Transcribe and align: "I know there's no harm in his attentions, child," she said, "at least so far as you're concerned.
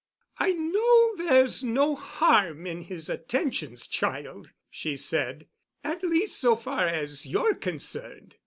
"I 0.39 0.53
know 0.53 1.15
there's 1.17 1.63
no 1.63 1.93
harm 1.93 2.65
in 2.65 2.81
his 2.81 3.07
attentions, 3.07 3.85
child," 3.87 4.51
she 4.71 4.95
said, 4.97 5.47
"at 5.83 6.01
least 6.03 6.39
so 6.39 6.55
far 6.55 6.87
as 6.87 7.27
you're 7.27 7.53
concerned. 7.53 8.33